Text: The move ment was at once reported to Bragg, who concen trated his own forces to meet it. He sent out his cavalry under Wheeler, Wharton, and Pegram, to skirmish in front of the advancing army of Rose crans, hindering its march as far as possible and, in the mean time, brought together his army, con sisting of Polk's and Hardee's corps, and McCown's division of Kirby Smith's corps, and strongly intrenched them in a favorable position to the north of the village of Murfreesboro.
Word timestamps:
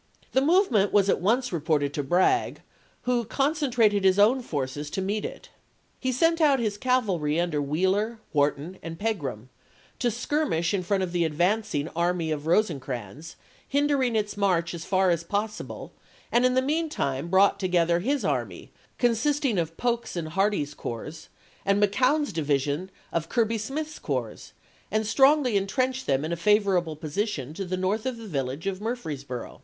The 0.31 0.41
move 0.41 0.71
ment 0.71 0.91
was 0.91 1.09
at 1.09 1.21
once 1.21 1.53
reported 1.53 1.93
to 1.93 2.01
Bragg, 2.01 2.63
who 3.03 3.23
concen 3.23 3.71
trated 3.71 4.03
his 4.03 4.17
own 4.17 4.41
forces 4.41 4.89
to 4.89 4.99
meet 4.99 5.23
it. 5.23 5.49
He 5.99 6.11
sent 6.11 6.41
out 6.41 6.57
his 6.59 6.75
cavalry 6.79 7.39
under 7.39 7.61
Wheeler, 7.61 8.17
Wharton, 8.33 8.79
and 8.81 8.97
Pegram, 8.97 9.49
to 9.99 10.09
skirmish 10.09 10.73
in 10.73 10.81
front 10.81 11.03
of 11.03 11.11
the 11.11 11.23
advancing 11.23 11.87
army 11.89 12.31
of 12.31 12.47
Rose 12.47 12.71
crans, 12.79 13.35
hindering 13.67 14.15
its 14.15 14.35
march 14.35 14.73
as 14.73 14.85
far 14.85 15.11
as 15.11 15.23
possible 15.23 15.93
and, 16.31 16.47
in 16.47 16.55
the 16.55 16.63
mean 16.63 16.89
time, 16.89 17.27
brought 17.27 17.59
together 17.59 17.99
his 17.99 18.25
army, 18.25 18.71
con 18.97 19.11
sisting 19.11 19.61
of 19.61 19.77
Polk's 19.77 20.15
and 20.15 20.29
Hardee's 20.29 20.73
corps, 20.73 21.27
and 21.63 21.79
McCown's 21.79 22.33
division 22.33 22.89
of 23.13 23.29
Kirby 23.29 23.59
Smith's 23.59 23.99
corps, 23.99 24.51
and 24.89 25.05
strongly 25.05 25.55
intrenched 25.55 26.07
them 26.07 26.25
in 26.25 26.31
a 26.31 26.35
favorable 26.37 26.95
position 26.95 27.53
to 27.53 27.65
the 27.65 27.77
north 27.77 28.07
of 28.07 28.17
the 28.17 28.25
village 28.25 28.65
of 28.65 28.81
Murfreesboro. 28.81 29.59